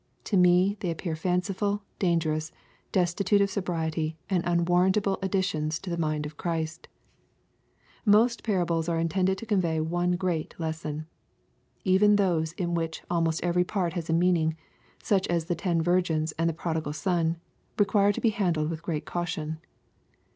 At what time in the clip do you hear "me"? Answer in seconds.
0.35-0.77